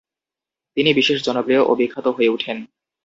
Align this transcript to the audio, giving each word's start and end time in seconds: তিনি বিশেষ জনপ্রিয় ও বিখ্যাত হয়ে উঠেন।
তিনি 0.77 0.89
বিশেষ 0.93 1.17
জনপ্রিয় 1.23 1.61
ও 1.61 1.71
বিখ্যাত 1.75 2.07
হয়ে 2.07 2.33
উঠেন। 2.35 2.57